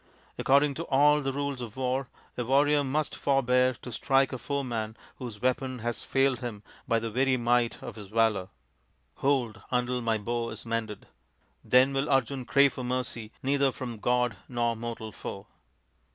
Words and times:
"According 0.39 0.73
to 0.73 0.85
all 0.85 1.21
the 1.21 1.31
rules 1.31 1.61
of 1.61 1.77
war, 1.77 2.09
a 2.35 2.43
warrior 2.43 2.83
must 2.83 3.15
forbear 3.15 3.75
to 3.83 3.91
strike 3.91 4.29
a 4.33 4.37
THE 4.37 4.39
FIVE 4.39 4.47
TALL 4.47 4.59
SONS 4.63 4.65
OF 4.65 4.69
PANDU 4.71 4.95
115 5.19 5.19
foeman 5.19 5.19
whose 5.19 5.41
weapon 5.43 5.79
has 5.83 6.03
failed 6.03 6.39
him 6.39 6.63
by 6.87 6.97
the 6.97 7.11
very 7.11 7.37
might 7.37 7.83
of 7.83 7.97
his 7.97 8.07
valour. 8.07 8.49
Hold, 9.17 9.61
until 9.69 10.01
my 10.01 10.17
bow 10.17 10.49
is 10.49 10.65
mended. 10.65 11.05
Then 11.63 11.93
will 11.93 12.09
Arjun 12.09 12.45
crave 12.45 12.73
for 12.73 12.83
mercy 12.83 13.31
neither 13.43 13.71
from 13.71 13.99
god 13.99 14.37
nor 14.49 14.75
mortal 14.75 15.11
foe." 15.11 15.45